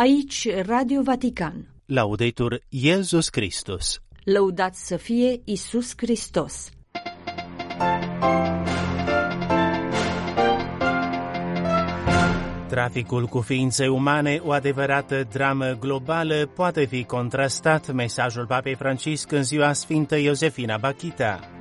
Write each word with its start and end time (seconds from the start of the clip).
Aici 0.00 0.48
Radio 0.66 1.02
Vatican. 1.02 1.68
Laudetur 1.86 2.60
Iesus 2.68 3.28
Christus. 3.28 4.00
Lăudat 4.24 4.74
să 4.74 4.96
fie 4.96 5.40
Isus 5.44 5.92
Hristos. 5.96 6.70
Traficul 12.68 13.26
cu 13.26 13.40
ființe 13.40 13.88
umane, 13.88 14.40
o 14.44 14.52
adevărată 14.52 15.26
dramă 15.32 15.76
globală, 15.80 16.50
poate 16.54 16.84
fi 16.84 17.04
contrastat 17.04 17.92
mesajul 17.92 18.46
Papei 18.46 18.74
Francisc 18.74 19.32
în 19.32 19.42
ziua 19.42 19.72
Sfântă 19.72 20.16
Iosefina 20.16 20.76
Bachita. 20.76 21.57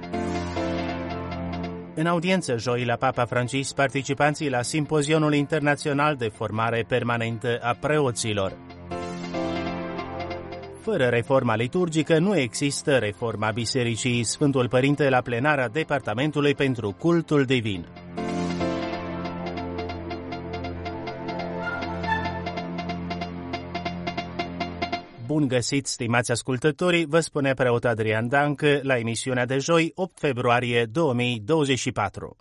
În 1.99 2.05
audiență 2.05 2.57
joi 2.57 2.85
la 2.85 2.95
Papa 2.95 3.25
Francis, 3.25 3.73
participanții 3.73 4.49
la 4.49 4.61
Simpozionul 4.61 5.33
Internațional 5.33 6.15
de 6.15 6.27
Formare 6.27 6.85
Permanentă 6.87 7.59
a 7.61 7.77
Preoților. 7.79 8.53
Fără 10.81 11.05
reforma 11.05 11.55
liturgică 11.55 12.19
nu 12.19 12.37
există 12.37 12.97
reforma 12.97 13.51
Bisericii 13.51 14.23
Sfântul 14.23 14.67
Părinte 14.67 15.09
la 15.09 15.21
plenara 15.21 15.67
Departamentului 15.67 16.55
pentru 16.55 16.91
Cultul 16.91 17.43
Divin. 17.43 17.85
Bun 25.27 25.47
găsit, 25.47 25.87
stimați 25.87 26.31
ascultătorii, 26.31 27.05
vă 27.05 27.19
spune 27.19 27.53
preot 27.53 27.85
Adrian 27.85 28.27
Dancă 28.27 28.79
la 28.81 28.97
emisiunea 28.97 29.45
de 29.45 29.57
joi, 29.57 29.91
8 29.95 30.19
februarie 30.19 30.85
2024. 30.85 32.35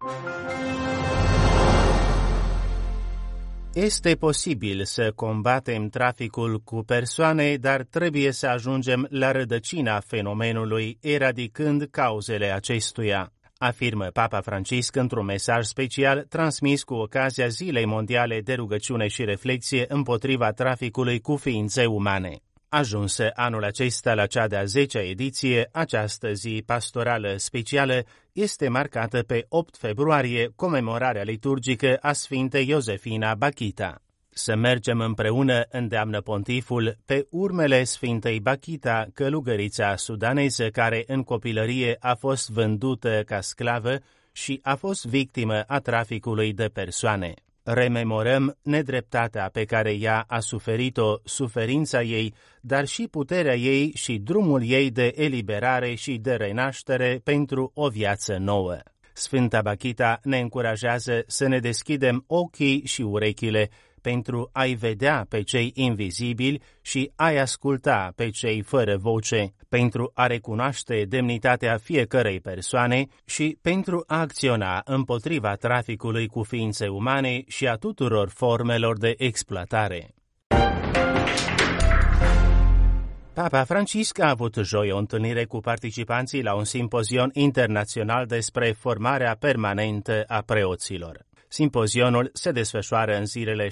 Este 3.72 4.14
posibil 4.14 4.84
să 4.84 5.12
combatem 5.14 5.88
traficul 5.88 6.60
cu 6.64 6.82
persoane, 6.82 7.56
dar 7.56 7.82
trebuie 7.82 8.32
să 8.32 8.46
ajungem 8.46 9.06
la 9.10 9.30
rădăcina 9.30 10.00
fenomenului, 10.00 10.98
eradicând 11.00 11.88
cauzele 11.90 12.52
acestuia 12.52 13.32
afirmă 13.58 14.04
Papa 14.04 14.40
Francisc 14.40 14.96
într-un 14.96 15.24
mesaj 15.24 15.64
special 15.64 16.26
transmis 16.28 16.82
cu 16.82 16.94
ocazia 16.94 17.46
Zilei 17.48 17.84
Mondiale 17.84 18.40
de 18.40 18.54
Rugăciune 18.54 19.06
și 19.06 19.24
Reflexie 19.24 19.84
împotriva 19.88 20.50
traficului 20.50 21.20
cu 21.20 21.36
ființe 21.36 21.86
umane. 21.86 22.40
Ajunsă 22.76 23.30
anul 23.34 23.64
acesta 23.64 24.14
la 24.14 24.26
cea 24.26 24.46
de-a 24.46 24.64
10-a 24.64 25.02
ediție, 25.02 25.68
această 25.72 26.32
zi 26.32 26.62
pastorală 26.66 27.34
specială 27.36 28.02
este 28.32 28.68
marcată 28.68 29.22
pe 29.22 29.46
8 29.48 29.76
februarie, 29.76 30.52
comemorarea 30.56 31.22
liturgică 31.22 31.96
a 32.00 32.12
Sfintei 32.12 32.68
Iosefina 32.68 33.34
Bachita. 33.34 34.02
Să 34.30 34.56
mergem 34.56 35.00
împreună, 35.00 35.64
îndeamnă 35.68 36.20
pontiful, 36.20 36.96
pe 37.04 37.26
urmele 37.30 37.84
Sfintei 37.84 38.40
Bachita, 38.40 39.06
călugărița 39.14 39.96
sudaneză 39.96 40.68
care 40.68 41.04
în 41.06 41.22
copilărie 41.22 41.96
a 42.00 42.14
fost 42.14 42.50
vândută 42.50 43.22
ca 43.26 43.40
sclavă 43.40 43.98
și 44.32 44.60
a 44.62 44.74
fost 44.74 45.04
victimă 45.04 45.62
a 45.66 45.78
traficului 45.78 46.52
de 46.52 46.68
persoane 46.72 47.34
rememorăm 47.66 48.56
nedreptatea 48.62 49.48
pe 49.52 49.64
care 49.64 49.92
ea 49.92 50.24
a 50.28 50.38
suferit-o, 50.38 51.14
suferința 51.24 52.02
ei, 52.02 52.34
dar 52.60 52.86
și 52.86 53.08
puterea 53.10 53.54
ei 53.54 53.92
și 53.94 54.18
drumul 54.18 54.62
ei 54.64 54.90
de 54.90 55.12
eliberare 55.16 55.94
și 55.94 56.16
de 56.16 56.32
renaștere 56.32 57.20
pentru 57.24 57.70
o 57.74 57.88
viață 57.88 58.36
nouă. 58.36 58.76
Sfânta 59.12 59.62
Bachita 59.62 60.20
ne 60.22 60.38
încurajează 60.38 61.24
să 61.26 61.46
ne 61.46 61.58
deschidem 61.58 62.24
ochii 62.26 62.82
și 62.84 63.02
urechile 63.02 63.70
pentru 64.10 64.50
a-i 64.52 64.74
vedea 64.74 65.26
pe 65.28 65.42
cei 65.42 65.70
invizibili 65.74 66.62
și 66.82 67.12
a-i 67.16 67.38
asculta 67.38 68.12
pe 68.16 68.30
cei 68.30 68.62
fără 68.62 68.96
voce, 68.96 69.54
pentru 69.68 70.10
a 70.14 70.26
recunoaște 70.26 71.04
demnitatea 71.08 71.76
fiecărei 71.76 72.40
persoane 72.40 73.06
și 73.24 73.58
pentru 73.62 74.04
a 74.06 74.20
acționa 74.20 74.82
împotriva 74.84 75.54
traficului 75.54 76.26
cu 76.26 76.42
ființe 76.42 76.88
umane 76.88 77.42
și 77.46 77.66
a 77.68 77.74
tuturor 77.74 78.28
formelor 78.28 78.98
de 78.98 79.14
exploatare. 79.16 80.14
Papa 83.34 83.64
Francisc 83.64 84.18
a 84.18 84.28
avut 84.28 84.54
joi 84.54 84.90
o 84.90 84.98
întâlnire 84.98 85.44
cu 85.44 85.58
participanții 85.60 86.42
la 86.42 86.54
un 86.54 86.64
simpozion 86.64 87.30
internațional 87.32 88.26
despre 88.26 88.74
formarea 88.78 89.36
permanentă 89.40 90.24
a 90.26 90.42
preoților. 90.46 91.26
Simpozionul 91.56 92.30
se 92.32 92.50
desfășoară 92.50 93.16
în 93.16 93.24
zilele 93.24 93.68
6-10 93.68 93.70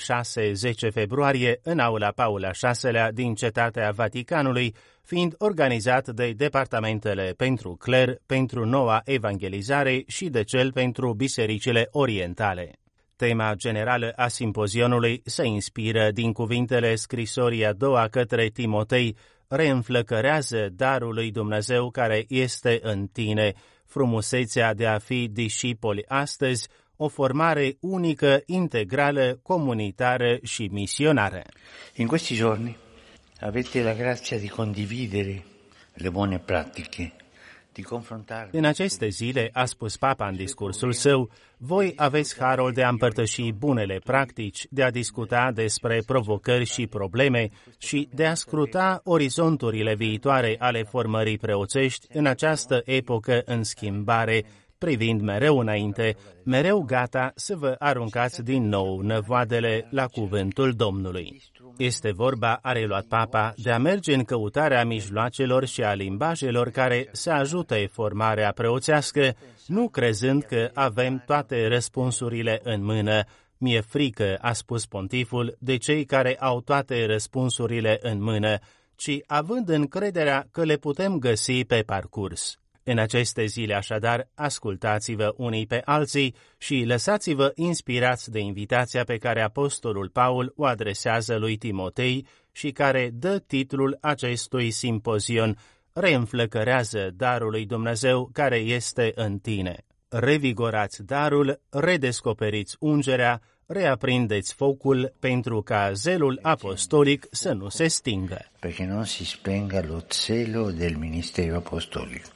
februarie 0.93 1.59
în 1.62 1.78
aula 1.78 2.11
Paula 2.11 2.50
VI 2.50 3.12
din 3.12 3.34
Cetatea 3.34 3.91
Vaticanului, 3.91 4.75
fiind 5.03 5.34
organizat 5.39 6.09
de 6.09 6.33
departamentele 6.33 7.34
pentru 7.37 7.77
cler, 7.77 8.19
pentru 8.27 8.67
noua 8.67 9.00
evangelizare 9.05 10.03
și 10.06 10.28
de 10.28 10.43
cel 10.43 10.72
pentru 10.72 11.12
bisericile 11.12 11.89
orientale. 11.91 12.71
Tema 13.17 13.53
generală 13.55 14.12
a 14.16 14.28
simpozionului 14.28 15.22
se 15.25 15.47
inspiră 15.47 16.11
din 16.11 16.33
cuvintele 16.33 16.95
scrisorii 16.95 17.66
a 17.66 17.72
doua 17.72 18.09
către 18.09 18.47
Timotei, 18.47 19.16
reînflăcărează 19.49 20.69
darul 20.72 21.15
lui 21.15 21.31
Dumnezeu 21.31 21.91
care 21.91 22.25
este 22.28 22.78
în 22.83 23.06
tine, 23.06 23.53
frumusețea 23.87 24.75
de 24.75 24.87
a 24.87 24.99
fi 24.99 25.28
discipoli 25.28 26.05
astăzi, 26.09 26.69
o 26.97 27.09
formare 27.09 27.77
unică, 27.81 28.43
integrală, 28.47 29.38
comunitară 29.43 30.38
și 30.43 30.69
misionară. 30.72 31.43
In 31.94 32.06
questi 32.06 32.34
giorni 32.34 32.77
avete 33.41 33.82
la 33.82 33.94
grazia 33.94 34.38
di 34.38 34.49
condividere 34.49 35.44
le 35.94 36.09
buone 36.09 36.38
pratiche 36.38 37.12
în 38.50 38.65
aceste 38.65 39.09
zile, 39.09 39.50
a 39.53 39.65
spus 39.65 39.97
Papa 39.97 40.27
în 40.27 40.37
discursul 40.37 40.93
său, 40.93 41.31
voi 41.56 41.93
aveți 41.97 42.38
harul 42.38 42.72
de 42.72 42.83
a 42.83 42.88
împărtăși 42.88 43.53
bunele 43.53 44.00
practici, 44.04 44.66
de 44.71 44.83
a 44.83 44.91
discuta 44.91 45.50
despre 45.54 46.03
provocări 46.06 46.65
și 46.65 46.87
probleme 46.87 47.50
și 47.78 48.09
de 48.15 48.27
a 48.27 48.34
scruta 48.34 49.00
orizonturile 49.04 49.94
viitoare 49.94 50.56
ale 50.59 50.83
formării 50.83 51.38
preoțești 51.38 52.06
în 52.12 52.27
această 52.27 52.83
epocă 52.84 53.43
în 53.44 53.62
schimbare, 53.62 54.44
privind 54.79 55.21
mereu 55.21 55.59
înainte, 55.59 56.17
mereu 56.45 56.81
gata 56.81 57.33
să 57.35 57.57
vă 57.57 57.77
aruncați 57.79 58.43
din 58.43 58.69
nou 58.69 59.01
năvoadele 59.01 59.89
la 59.91 60.07
cuvântul 60.07 60.73
Domnului. 60.73 61.43
Este 61.77 62.12
vorba, 62.12 62.59
a 62.62 62.73
reluat 62.73 63.05
Papa, 63.05 63.55
de 63.57 63.71
a 63.71 63.79
merge 63.79 64.15
în 64.15 64.25
căutarea 64.25 64.84
mijloacelor 64.84 65.65
și 65.65 65.83
a 65.83 65.95
limbajelor 65.95 66.69
care 66.69 67.09
să 67.13 67.31
ajute 67.31 67.89
formarea 67.93 68.53
preoțească, 68.53 69.34
nu 69.67 69.89
crezând 69.89 70.43
că 70.43 70.71
avem 70.75 71.23
toate 71.27 71.67
răspunsurile 71.67 72.61
în 72.63 72.84
mână. 72.84 73.23
Mi-e 73.59 73.81
frică, 73.81 74.39
a 74.41 74.53
spus 74.53 74.87
pontiful, 74.87 75.57
de 75.59 75.77
cei 75.77 76.05
care 76.05 76.37
au 76.41 76.61
toate 76.61 77.07
răspunsurile 77.07 77.99
în 78.03 78.23
mână, 78.23 78.59
ci 78.97 79.19
având 79.27 79.69
încrederea 79.69 80.47
că 80.51 80.65
le 80.65 80.77
putem 80.77 81.19
găsi 81.19 81.65
pe 81.65 81.83
parcurs. 81.87 82.59
În 82.87 82.99
aceste 82.99 83.45
zile, 83.45 83.75
așadar, 83.75 84.28
ascultați-vă 84.34 85.34
unii 85.37 85.67
pe 85.67 85.83
alții 85.84 86.34
și 86.59 86.84
lăsați-vă 86.87 87.53
inspirați 87.55 88.31
de 88.31 88.39
invitația 88.39 89.05
pe 89.05 89.17
care 89.17 89.43
Apostolul 89.43 90.09
Paul 90.09 90.53
o 90.56 90.65
adresează 90.65 91.37
lui 91.37 91.56
Timotei 91.56 92.27
și 92.53 92.71
care 92.71 93.11
dă 93.12 93.39
titlul 93.39 93.99
acestui 94.00 94.71
simpozion, 94.71 95.56
reînflăcărează 95.93 97.11
darul 97.17 97.50
lui 97.50 97.67
Dumnezeu 97.67 98.31
care 98.33 98.56
este 98.56 99.12
în 99.15 99.39
tine. 99.39 99.77
Revigorați 100.09 101.03
darul, 101.03 101.61
redescoperiți 101.71 102.77
ungerea, 102.78 103.41
reaprindeți 103.66 104.55
focul 104.55 105.15
pentru 105.19 105.62
ca 105.62 105.93
zelul 105.93 106.39
apostolic 106.43 107.27
să 107.31 107.53
nu 107.53 107.69
se 107.69 107.86
stingă. 107.86 108.39
Perché 108.60 108.84
non 108.84 109.04
si 109.04 109.25
spenga 109.25 109.81
lo 109.81 109.98
zelo 110.10 110.71
del 110.71 110.97
ministero 110.97 111.57
apostolico. 111.57 112.34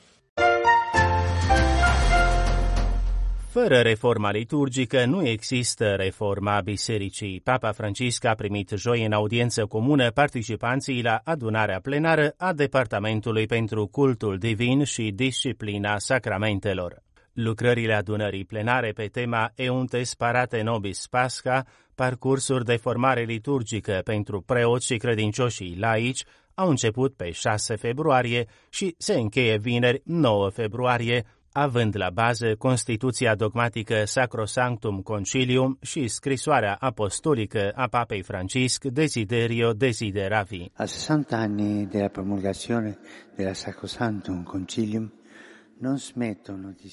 Fără 3.51 3.79
reforma 3.79 4.31
liturgică 4.31 5.05
nu 5.05 5.27
există 5.27 5.95
reforma 5.95 6.61
bisericii. 6.61 7.41
Papa 7.41 7.73
Francisc 7.73 8.25
a 8.25 8.35
primit 8.35 8.73
joi 8.77 9.05
în 9.05 9.13
audiență 9.13 9.67
comună 9.67 10.11
participanții 10.11 11.03
la 11.03 11.21
adunarea 11.25 11.81
plenară 11.81 12.35
a 12.37 12.53
Departamentului 12.53 13.47
pentru 13.47 13.87
Cultul 13.87 14.39
Divin 14.39 14.85
și 14.85 15.11
Disciplina 15.11 15.99
Sacramentelor. 15.99 17.03
Lucrările 17.33 17.95
adunării 17.95 18.45
plenare 18.45 18.91
pe 18.91 19.07
tema 19.07 19.51
Euntes 19.55 20.15
Parate 20.15 20.63
Nobis 20.63 21.07
Pasca, 21.11 21.65
parcursuri 21.95 22.65
de 22.65 22.77
formare 22.77 23.23
liturgică 23.23 24.01
pentru 24.05 24.41
preoți 24.41 24.87
și 24.87 24.97
credincioșii 24.97 25.77
laici, 25.79 26.25
au 26.55 26.69
început 26.69 27.15
pe 27.15 27.31
6 27.31 27.77
februarie 27.77 28.47
și 28.69 28.95
se 28.99 29.15
încheie 29.15 29.57
vineri 29.57 30.03
9 30.05 30.49
februarie, 30.49 31.25
având 31.61 31.97
la 31.97 32.11
bază 32.11 32.55
Constituția 32.55 33.35
dogmatică 33.35 34.03
Sacrosanctum 34.05 35.01
Concilium 35.01 35.79
și 35.83 36.09
scrisoarea 36.09 36.77
apostolică 36.81 37.73
a 37.75 37.87
Papei 37.87 38.23
Francisc 38.23 38.85
Desiderio 38.85 39.73
Desideravi. 39.73 40.71
A 40.75 40.85
60 40.85 41.33
anni 41.33 41.87
della 41.87 42.09
promulgazione 42.09 42.99
della 43.37 43.53
Sacrosanctum 43.53 44.43
Concilium 44.43 45.13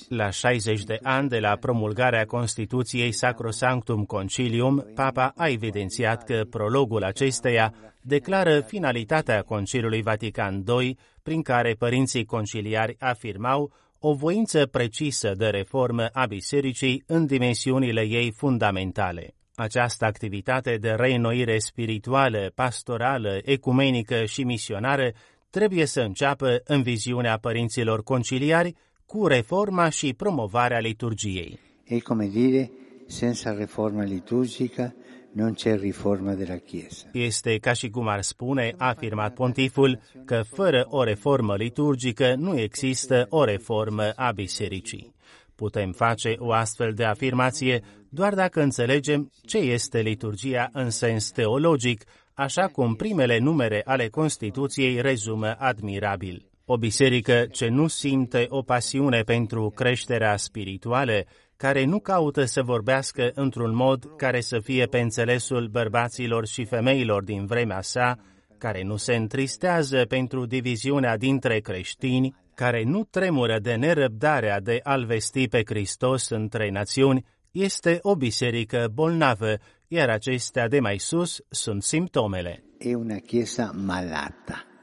la 0.08 0.30
60 0.30 0.84
de 0.84 1.00
ani 1.02 1.30
de 1.30 1.40
la 1.40 1.56
promulgarea 1.56 2.26
Constituției 2.26 3.12
Sacrosanctum 3.12 4.04
Concilium, 4.04 4.86
Papa 4.96 5.34
a 5.36 5.48
evidențiat 5.48 6.24
că 6.24 6.44
prologul 6.50 7.04
acesteia 7.04 7.74
declară 8.02 8.60
finalitatea 8.60 9.42
Conciliului 9.42 10.02
Vatican 10.02 10.64
II, 10.80 10.98
prin 11.24 11.42
care 11.42 11.74
părinții 11.74 12.26
conciliari 12.26 12.96
afirmau 13.00 13.72
o 14.00 14.14
voință 14.14 14.66
precisă 14.66 15.34
de 15.38 15.46
reformă 15.46 16.06
a 16.14 16.26
bisericii 16.26 17.04
în 17.06 17.26
dimensiunile 17.26 18.02
ei 18.02 18.32
fundamentale. 18.32 19.36
Această 19.56 20.06
activitate 20.06 20.78
de 20.78 20.90
reînnoire 20.90 21.58
spirituală, 21.58 22.52
pastorală, 22.56 23.40
ecumenică 23.44 24.26
și 24.26 24.44
misionară 24.44 25.12
trebuie 25.50 25.86
să 25.86 26.02
înceapă 26.02 26.62
în 26.64 26.82
viziunea 26.82 27.38
părinților 27.38 28.04
conciliari 28.04 28.76
cu 29.06 29.28
reforma 29.28 29.90
și 29.90 30.14
promovarea 30.14 30.80
liturgiei. 30.80 31.60
E 31.84 32.00
come 32.00 32.28
dire, 32.28 32.72
senza 33.08 33.54
reforma 33.54 34.04
liturgica 34.04 34.94
non 35.36 35.54
c'è 35.54 35.78
riforma 35.80 36.34
della 36.34 36.58
Chiesa. 36.58 37.08
Este 37.12 37.58
ca 37.58 37.74
și 37.74 37.90
cum 37.90 38.08
ar 38.08 38.22
spune, 38.22 38.74
a 38.78 38.88
afirmat 38.88 39.34
pontiful, 39.34 40.00
că 40.26 40.42
fără 40.54 40.86
o 40.90 41.04
reformă 41.04 41.56
liturgică 41.56 42.36
nu 42.38 42.60
există 42.60 43.26
o 43.30 43.44
reformă 43.44 44.12
a 44.16 44.32
bisericii. 44.32 45.14
Putem 45.56 45.92
face 45.92 46.36
o 46.38 46.52
astfel 46.52 46.94
de 46.94 47.04
afirmație 47.04 47.84
doar 48.10 48.34
dacă 48.34 48.62
înțelegem 48.62 49.32
ce 49.46 49.58
este 49.58 50.00
liturgia 50.00 50.70
în 50.72 50.90
sens 50.90 51.32
teologic, 51.32 52.04
așa 52.34 52.68
cum 52.68 52.96
primele 52.96 53.38
numere 53.38 53.82
ale 53.86 54.08
Constituției 54.08 55.02
rezumă 55.02 55.56
admirabil. 55.58 56.46
O 56.66 56.78
biserică 56.78 57.46
ce 57.52 57.68
nu 57.68 57.88
simte 57.88 58.46
o 58.50 58.62
pasiune 58.62 59.22
pentru 59.22 59.72
creșterea 59.76 60.38
spirituală, 60.38 61.24
care 61.58 61.86
nu 61.86 62.00
caută 62.00 62.46
să 62.46 62.62
vorbească 62.62 63.32
într-un 63.34 63.76
mod 63.76 64.14
care 64.18 64.42
să 64.42 64.60
fie 64.60 64.86
pe 64.86 65.00
înțelesul 65.00 65.68
bărbaților 65.68 66.46
și 66.46 66.66
femeilor 66.66 67.24
din 67.24 67.46
vremea 67.46 67.82
sa, 67.82 68.18
care 68.58 68.84
nu 68.84 68.96
se 68.96 69.16
întristează 69.16 70.06
pentru 70.06 70.46
diviziunea 70.46 71.18
dintre 71.18 71.60
creștini, 71.60 72.36
care 72.56 72.84
nu 72.84 73.04
tremură 73.04 73.60
de 73.60 73.74
nerăbdarea 73.76 74.60
de 74.60 74.80
a-L 74.84 75.06
vesti 75.06 75.48
pe 75.48 75.62
Hristos 75.66 76.30
între 76.30 76.70
națiuni, 76.70 77.26
este 77.52 78.00
o 78.02 78.16
biserică 78.16 78.90
bolnavă, 78.94 79.58
iar 79.88 80.10
acestea 80.10 80.68
de 80.68 80.80
mai 80.80 80.98
sus 80.98 81.40
sunt 81.50 81.84
simptomele. 81.84 82.64
E 82.78 82.96
una 82.96 83.18
chiesa 83.18 83.72
malata. 83.86 84.75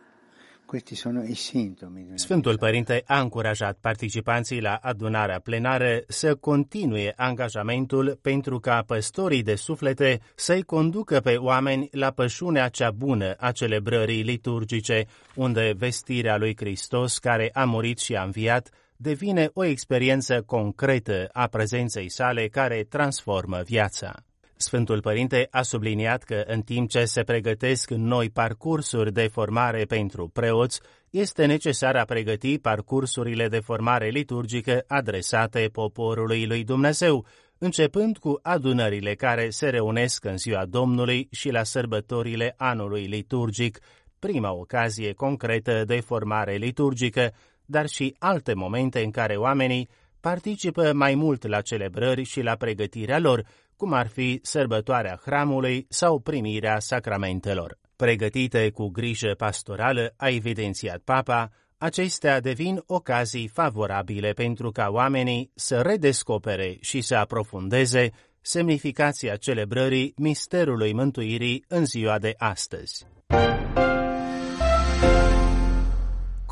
Sfântul 2.14 2.58
Părinte 2.58 3.02
a 3.06 3.20
încurajat 3.20 3.78
participanții 3.80 4.60
la 4.60 4.74
adunarea 4.74 5.40
plenară 5.40 6.02
să 6.08 6.34
continue 6.34 7.12
angajamentul 7.16 8.18
pentru 8.22 8.58
ca 8.58 8.82
păstorii 8.86 9.42
de 9.42 9.54
suflete 9.54 10.20
să-i 10.34 10.62
conducă 10.62 11.20
pe 11.20 11.36
oameni 11.36 11.88
la 11.92 12.10
pășunea 12.10 12.68
cea 12.68 12.90
bună 12.90 13.34
a 13.38 13.52
celebrării 13.52 14.22
liturgice, 14.22 15.06
unde 15.34 15.74
vestirea 15.76 16.36
lui 16.36 16.56
Hristos, 16.56 17.18
care 17.18 17.50
a 17.52 17.64
murit 17.64 17.98
și 17.98 18.14
a 18.14 18.22
înviat, 18.22 18.70
devine 18.96 19.50
o 19.52 19.64
experiență 19.64 20.42
concretă 20.42 21.28
a 21.32 21.46
prezenței 21.46 22.10
sale 22.10 22.48
care 22.48 22.86
transformă 22.88 23.62
viața. 23.64 24.14
Sfântul 24.62 25.00
Părinte 25.00 25.48
a 25.50 25.62
subliniat 25.62 26.22
că 26.22 26.42
în 26.46 26.60
timp 26.60 26.88
ce 26.88 27.04
se 27.04 27.22
pregătesc 27.22 27.90
noi 27.90 28.30
parcursuri 28.30 29.12
de 29.12 29.28
formare 29.32 29.84
pentru 29.84 30.28
preoți, 30.28 30.80
este 31.10 31.46
necesar 31.46 31.96
a 31.96 32.04
pregăti 32.04 32.58
parcursurile 32.58 33.48
de 33.48 33.58
formare 33.58 34.08
liturgică 34.08 34.84
adresate 34.86 35.68
poporului 35.72 36.46
lui 36.46 36.64
Dumnezeu, 36.64 37.26
începând 37.58 38.18
cu 38.18 38.38
adunările 38.42 39.14
care 39.14 39.50
se 39.50 39.68
reunesc 39.68 40.24
în 40.24 40.36
ziua 40.36 40.64
Domnului 40.64 41.28
și 41.30 41.50
la 41.50 41.62
sărbătorile 41.62 42.54
anului 42.56 43.04
liturgic, 43.06 43.78
prima 44.18 44.52
ocazie 44.52 45.12
concretă 45.12 45.84
de 45.84 46.00
formare 46.00 46.54
liturgică, 46.54 47.32
dar 47.64 47.86
și 47.86 48.14
alte 48.18 48.54
momente 48.54 49.02
în 49.02 49.10
care 49.10 49.36
oamenii 49.36 49.88
participă 50.20 50.92
mai 50.92 51.14
mult 51.14 51.46
la 51.46 51.60
celebrări 51.60 52.22
și 52.22 52.40
la 52.40 52.54
pregătirea 52.54 53.18
lor, 53.18 53.44
cum 53.82 53.92
ar 53.92 54.06
fi 54.06 54.38
sărbătoarea 54.42 55.20
hramului 55.24 55.86
sau 55.88 56.18
primirea 56.18 56.78
sacramentelor. 56.78 57.78
Pregătite 57.96 58.70
cu 58.70 58.88
grijă 58.88 59.34
pastorală, 59.36 60.14
a 60.16 60.28
evidențiat 60.28 60.98
papa, 60.98 61.50
acestea 61.78 62.40
devin 62.40 62.82
ocazii 62.86 63.48
favorabile 63.48 64.32
pentru 64.32 64.70
ca 64.70 64.88
oamenii 64.90 65.50
să 65.54 65.80
redescopere 65.80 66.76
și 66.80 67.00
să 67.00 67.14
aprofundeze 67.14 68.10
semnificația 68.40 69.36
celebrării 69.36 70.14
misterului 70.16 70.92
mântuirii 70.92 71.64
în 71.68 71.84
ziua 71.84 72.18
de 72.18 72.34
astăzi. 72.36 73.06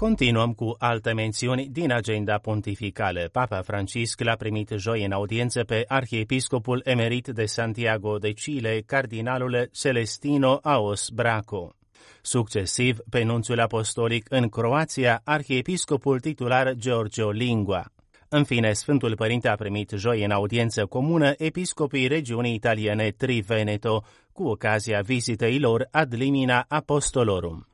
Continuăm 0.00 0.52
cu 0.52 0.74
alte 0.78 1.12
mențiuni 1.12 1.68
din 1.68 1.92
agenda 1.92 2.38
pontificală. 2.38 3.28
Papa 3.32 3.62
Francisc 3.62 4.20
l-a 4.20 4.34
primit 4.34 4.72
joi 4.76 5.04
în 5.04 5.12
audiență 5.12 5.64
pe 5.64 5.84
arhiepiscopul 5.88 6.80
emerit 6.84 7.26
de 7.26 7.44
Santiago 7.44 8.18
de 8.18 8.30
Chile, 8.32 8.82
cardinalul 8.86 9.68
Celestino 9.72 10.58
Aos 10.62 11.08
Braco. 11.08 11.74
Succesiv, 12.22 12.98
pe 13.10 13.22
nunțul 13.22 13.60
apostolic 13.60 14.26
în 14.28 14.48
Croația, 14.48 15.20
arhiepiscopul 15.24 16.20
titular 16.20 16.74
Giorgio 16.74 17.30
Lingua. 17.30 17.92
În 18.28 18.44
fine, 18.44 18.72
Sfântul 18.72 19.14
Părinte 19.14 19.48
a 19.48 19.54
primit 19.54 19.90
joi 19.96 20.24
în 20.24 20.30
audiență 20.30 20.86
comună 20.86 21.32
episcopii 21.36 22.06
regiunii 22.06 22.54
italiene 22.54 23.10
Triveneto, 23.10 24.04
cu 24.32 24.42
ocazia 24.42 25.00
vizitei 25.00 25.58
lor 25.58 25.88
ad 25.90 26.14
limina 26.14 26.64
apostolorum. 26.68 27.69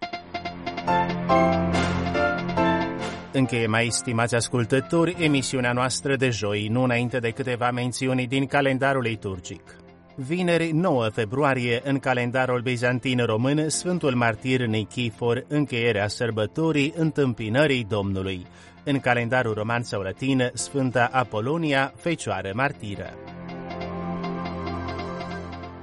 Încheie 3.36 3.66
mai 3.66 3.88
stimați 3.90 4.34
ascultători 4.34 5.16
emisiunea 5.18 5.72
noastră 5.72 6.16
de 6.16 6.30
joi, 6.30 6.68
nu 6.70 6.82
înainte 6.82 7.18
de 7.18 7.30
câteva 7.30 7.70
mențiuni 7.70 8.26
din 8.26 8.46
calendarul 8.46 9.02
liturgic. 9.02 9.76
Vineri 10.14 10.70
9 10.70 11.08
februarie, 11.08 11.80
în 11.84 11.98
calendarul 11.98 12.60
bizantin 12.60 13.24
român, 13.24 13.68
Sfântul 13.68 14.14
Martir 14.14 14.66
Nichifor, 14.66 15.44
încheierea 15.48 16.08
sărbătorii 16.08 16.92
întâmpinării 16.96 17.84
Domnului. 17.88 18.46
În 18.84 18.98
calendarul 18.98 19.54
roman 19.54 19.82
sau 19.82 20.00
latin, 20.00 20.50
Sfânta 20.54 21.08
Apolonia, 21.12 21.92
Fecioară 21.96 22.50
Martiră. 22.54 23.14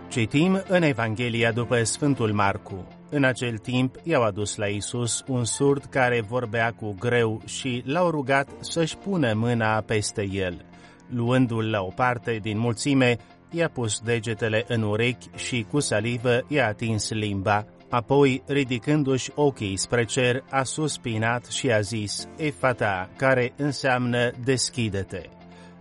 Citim 0.07 0.63
în 0.67 0.81
Evanghelia 0.81 1.51
după 1.51 1.83
Sfântul 1.83 2.31
Marcu. 2.31 3.02
În 3.15 3.24
acel 3.24 3.58
timp 3.58 3.96
i-au 4.03 4.24
adus 4.24 4.55
la 4.55 4.65
Isus 4.65 5.24
un 5.27 5.46
surd 5.46 5.86
care 5.86 6.22
vorbea 6.22 6.72
cu 6.72 6.96
greu 7.00 7.41
și 7.46 7.84
l-au 7.86 8.10
rugat 8.10 8.50
să-și 8.60 8.98
pună 8.98 9.34
mâna 9.34 9.82
peste 9.82 10.27
el. 10.32 10.65
Luându-l 11.10 11.70
la 11.70 11.82
o 11.82 11.89
parte 11.96 12.39
din 12.41 12.60
mulțime, 12.60 13.17
i-a 13.51 13.70
pus 13.70 14.00
degetele 14.00 14.65
în 14.67 14.82
urechi 14.82 15.29
și 15.36 15.65
cu 15.72 15.79
salivă 15.79 16.46
i-a 16.48 16.67
atins 16.67 17.10
limba. 17.10 17.65
Apoi, 17.89 18.43
ridicându-și 18.48 19.32
ochii 19.36 19.77
spre 19.77 20.03
cer, 20.03 20.43
a 20.50 20.63
suspinat 20.63 21.46
și 21.46 21.72
a 21.72 21.79
zis, 21.79 22.27
Efata, 22.38 23.10
care 23.17 23.53
înseamnă 23.58 24.32
deschide-te. 24.43 25.22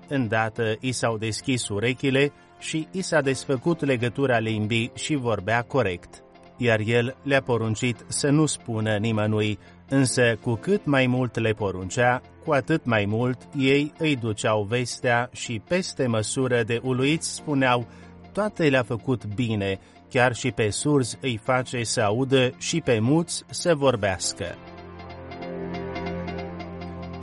Îndată 0.09 0.77
i 0.81 0.93
s-au 0.93 1.19
deschis 1.19 1.69
urechile 1.69 2.33
și 2.59 2.89
i 2.91 3.01
s-a 3.01 3.21
desfăcut 3.21 3.85
legătura 3.85 4.39
limbii 4.39 4.91
și 4.95 5.15
vorbea 5.15 5.63
corect 5.63 6.23
iar 6.63 6.81
el 6.81 7.17
le-a 7.23 7.43
poruncit 7.43 8.05
să 8.07 8.31
nu 8.31 8.47
spună 8.47 8.97
nimănui, 8.97 9.59
însă 9.89 10.39
cu 10.41 10.55
cât 10.55 10.85
mai 10.85 11.07
mult 11.07 11.39
le 11.39 11.53
poruncea, 11.53 12.23
cu 12.45 12.53
atât 12.53 12.85
mai 12.85 13.05
mult 13.05 13.39
ei 13.59 13.93
îi 13.99 14.17
duceau 14.17 14.63
vestea 14.63 15.31
și 15.33 15.63
peste 15.69 16.07
măsură 16.07 16.63
de 16.63 16.81
uluiți 16.83 17.35
spuneau, 17.35 17.87
toate 18.33 18.69
le-a 18.69 18.83
făcut 18.83 19.35
bine, 19.35 19.79
chiar 20.09 20.35
și 20.35 20.51
pe 20.51 20.71
surzi 20.71 21.19
îi 21.21 21.37
face 21.37 21.83
să 21.83 22.01
audă 22.01 22.55
și 22.59 22.81
pe 22.81 22.99
muți 22.99 23.45
să 23.51 23.75
vorbească. 23.75 24.57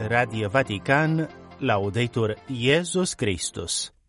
Radio 0.08 0.50
Vatican, 0.50 1.30
Laudetur 1.58 2.38
Iesus 2.48 3.14
Christus 3.14 3.94